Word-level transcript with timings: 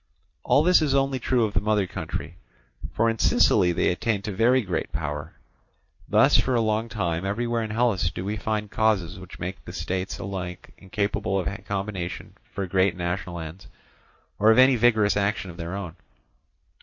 All 0.43 0.63
this 0.63 0.81
is 0.81 0.95
only 0.95 1.19
true 1.19 1.43
of 1.45 1.53
the 1.53 1.59
mother 1.59 1.85
country, 1.85 2.37
for 2.91 3.07
in 3.07 3.19
Sicily 3.19 3.71
they 3.71 3.89
attained 3.89 4.23
to 4.23 4.31
very 4.31 4.63
great 4.63 4.91
power. 4.91 5.33
Thus 6.09 6.39
for 6.39 6.55
a 6.55 6.59
long 6.59 6.89
time 6.89 7.23
everywhere 7.23 7.61
in 7.61 7.69
Hellas 7.69 8.09
do 8.09 8.25
we 8.25 8.35
find 8.35 8.71
causes 8.71 9.19
which 9.19 9.37
make 9.37 9.63
the 9.63 9.71
states 9.73 10.17
alike 10.17 10.73
incapable 10.79 11.37
of 11.39 11.47
combination 11.65 12.33
for 12.51 12.65
great 12.65 12.93
and 12.93 12.97
national 12.97 13.37
ends, 13.39 13.67
or 14.39 14.49
of 14.49 14.57
any 14.57 14.75
vigorous 14.75 15.15
action 15.15 15.51
of 15.51 15.57
their 15.57 15.75
own. 15.75 15.95